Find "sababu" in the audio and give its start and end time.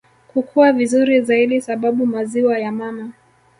1.61-2.05